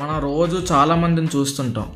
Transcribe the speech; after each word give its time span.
మనం 0.00 0.20
రోజు 0.20 0.72
చాలామందిని 0.72 1.28
చూస్తుంటాం. 1.36 1.86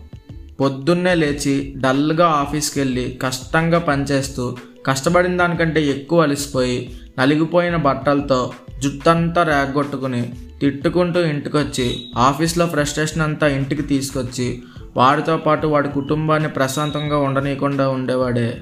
పొద్దున్నే 0.60 1.14
లేచి 1.14 1.74
డల్గా 1.76 2.26
ఆఫీస్కి 2.26 2.80
వెళ్ళి 2.80 3.18
కష్టంగా 3.22 3.78
పనిచేస్తూ 3.78 4.56
కష్టపడిన 4.86 5.36
దానికంటే 5.36 5.86
ఎక్కువ 5.86 6.22
అలసిపోయి 6.22 7.00
నలిగిపోయిన 7.18 7.76
బట్టలతో 7.76 8.52
జుట్టంతా 8.78 9.42
రేగొట్టుకుని 9.42 10.32
తిట్టుకుంటూ 10.60 11.20
ఇంటికొచ్చి 11.20 12.04
ఆఫీస్లో 12.16 12.66
ఫ్రస్ట్రేషన్ 12.66 13.22
అంతా 13.22 13.46
ఇంటికి 13.46 13.82
తీసుకొచ్చి 13.82 14.62
వాడితో 14.96 15.36
పాటు 15.36 15.66
వాడి 15.66 15.88
కుటుంబాన్ని 15.88 16.48
ప్రశాంతంగా 16.48 17.18
ఉండనీయకుండా 17.18 17.88
ఉండేవాడే 17.88 18.60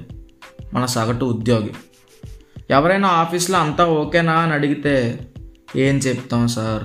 మన 0.73 0.85
సగటు 0.85 1.25
ఉద్యోగి. 1.25 1.71
ఎవరైనా 2.69 3.07
ఆఫీస్లో 3.07 3.59
అంతా 3.59 3.85
ఓకేనా 3.85 4.33
అని 4.33 4.53
అడిగితే 4.53 5.19
ఏం 5.75 5.97
చెప్తాం 5.97 6.47
సార్? 6.47 6.83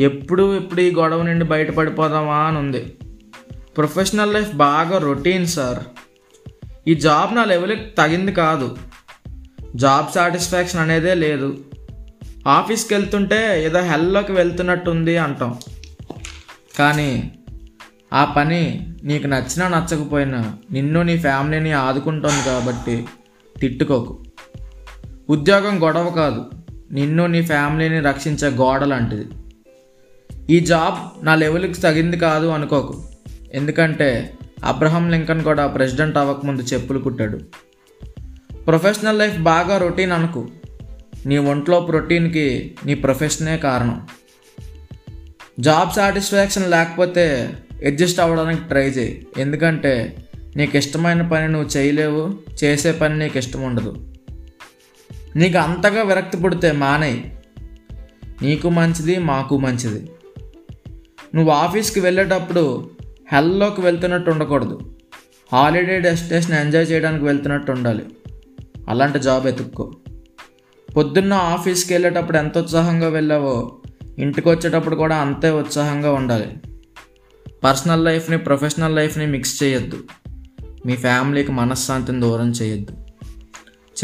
ఎప్పుడు 0.00 0.56
ఇప్పుడు 0.56 0.80
ఈ 0.80 0.94
గొడవ 0.94 1.22
నుండి 1.22 1.44
బయటపడిపోదామా 1.44 2.36
అని 2.36 2.58
ఉంది. 2.58 2.98
ప్రొఫెషనల్ 3.76 4.34
లైఫ్ 4.34 4.54
బాగా 4.54 4.98
రొటీన్ 4.98 5.46
సార్. 5.46 5.78
ఈ 6.88 6.94
జాబ్ 6.94 7.34
నా 7.34 7.44
లెవెల్కి 7.44 7.84
తగింది 7.98 8.32
కాదు. 8.32 8.76
జాబ్ 9.76 10.06
సాటిస్ఫాక్షన్ 10.14 10.80
అనేదే 10.80 11.14
లేదు. 11.14 11.58
ఆఫీస్కి 12.46 12.94
వెళ్తుంటే 12.94 13.64
ఏదో 13.64 13.80
హెల్లోకి 13.80 14.32
వెళ్తున్నట్టుంది 14.32 15.16
అంటాం. 15.16 15.58
కానీ 16.78 17.32
ఆ 18.12 18.24
పని 18.24 18.94
నీకు 19.04 19.26
నచ్చినా 19.26 19.68
నచ్చకపోయినా 19.68 20.56
నిన్ను 20.72 21.02
నీ 21.02 21.18
ఫ్యామిలీని 21.18 21.72
ఆదుకుంటుంది 21.72 22.44
కాబట్టి 22.46 23.06
తిట్టుకోకు. 23.60 24.24
ఉద్యోగం 25.30 25.82
గొడవ 25.82 26.10
కాదు. 26.10 26.44
నిన్ను 26.92 27.26
నీ 27.26 27.42
ఫ్యామిలీని 27.42 28.00
రక్షించే 28.00 28.48
గోడ 28.48 28.84
లాంటిది. 28.84 29.26
ఈ 30.50 30.60
జాబ్ 30.60 31.26
నా 31.26 31.34
లెవెల్కి 31.34 31.80
తగింది 31.80 32.16
కాదు 32.16 32.46
అనుకోకు. 32.46 33.04
ఎందుకంటే 33.54 34.32
అబ్రహం 34.64 35.10
లింకన్ 35.10 35.42
కూడా 35.42 35.66
ప్రెసిడెంట్ 35.66 36.16
అవ్వకముందు 36.16 36.62
చెప్పులు 36.62 36.98
కుట్టాడు. 36.98 37.40
ప్రొఫెషనల్ 38.66 39.18
లైఫ్ 39.18 39.38
బాగా 39.38 39.78
రొటీన్ 39.78 40.12
అనుకు. 40.12 40.48
నీ 41.26 41.38
ఒంట్లో 41.38 41.80
ప్రోటీన్కి 41.80 42.74
నీ 42.86 42.94
ప్రొఫెషనే 42.94 43.58
కారణం. 43.58 44.06
జాబ్ 45.60 45.92
సాటిస్ఫాక్షన్ 45.92 46.70
లేకపోతే 46.70 47.52
అడ్జస్ట్ 47.86 48.20
అవ్వడానికి 48.20 48.68
ట్రై 48.68 48.88
చేయి. 48.88 49.26
ఎందుకంటే 49.38 50.16
నీకు 50.56 50.76
ఇష్టమైన 50.76 51.22
పని 51.22 51.48
నువ్వు 51.48 51.68
చేయలేవు 51.76 52.34
చేసే 52.64 52.92
పని 52.92 53.18
నీకు 53.18 53.38
ఇష్టం 53.38 53.62
ఉండదు. 53.62 54.14
నీకు 55.36 55.58
అంతగా 55.58 56.02
విరక్తి 56.02 56.36
పుడితే 56.36 56.72
మానేయి. 56.72 57.38
నీకు 58.42 58.70
మంచిది 58.70 59.18
మాకు 59.18 59.58
మంచిది. 59.58 60.10
నువ్వు 61.34 61.52
ఆఫీస్కి 61.52 62.00
వెళ్ళేటప్పుడు 62.00 62.90
హెల్లోకి 63.32 63.80
వెళ్తున్నట్టు 63.80 64.30
ఉండకూడదు. 64.30 64.96
హాలిడే 65.52 66.00
డెస్టినేషన్ 66.00 66.54
ఎంజాయ్ 66.54 66.90
చేయడానికి 66.90 67.24
వెళ్తున్నట్టు 67.24 67.72
ఉండాలి. 67.72 68.06
అలాంటి 68.88 69.18
జాబ్ 69.18 69.46
ఎతుక్కో. 69.46 69.92
పొద్దున్న 70.96 71.32
ఆఫీస్కి 71.32 71.94
వెళ్ళేటప్పుడు 71.94 72.36
ఎంత 72.36 72.58
ఉత్సాహంగా 72.58 73.08
వెళ్ళావో 73.08 73.78
ఇంటికి 74.18 74.48
వచ్చేటప్పుడు 74.48 74.96
కూడా 74.96 75.16
అంతే 75.16 75.50
ఉత్సాహంగా 75.50 76.12
ఉండాలి. 76.12 76.48
పర్సనల్ 77.64 78.04
లైఫ్ని 78.04 78.38
ప్రొఫెషనల్ 78.38 78.96
లైఫ్ని 78.96 79.26
మిక్స్ 79.26 79.62
చేయొద్దు. 79.62 80.04
మీ 80.86 80.96
ఫ్యామిలీకి 80.96 81.52
మనశ్శాంతిని 81.52 82.20
దూరం 82.20 82.50
చేయొద్దు. 82.50 82.92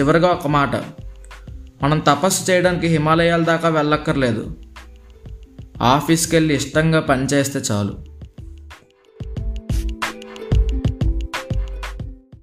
చివరిగా 0.01 0.29
ఒక 0.29 0.47
మాట. 0.47 0.77
మనం 1.83 1.99
తపస్సు 1.99 2.51
చేయడానికి 2.51 2.87
హిమాలయాల 2.87 3.45
దాకా 3.45 3.69
వెళ్ళక్కర్లేదు. 3.69 4.57
ఆఫీస్కి 5.83 6.37
వెళ్ళి 6.37 6.55
ఇష్టంగా 6.55 7.01
పనిచేస్తే 7.01 7.61
చాలు. 7.71 8.12